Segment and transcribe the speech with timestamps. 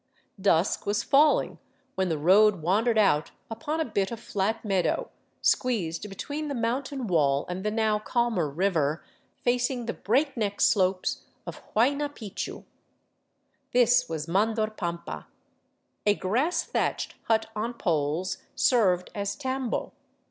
[0.41, 1.59] Dusk was falling
[1.93, 5.11] when the road wandered out upon a bit of flat meadow,
[5.43, 9.03] squeezed between the mountain wall and the now calmer river,
[9.43, 12.63] facing the breakneck slopes of Huayna Picchu.
[13.73, 15.27] This was Mandor pampa.
[16.07, 19.93] A grass thatched hut on poles served as tambo.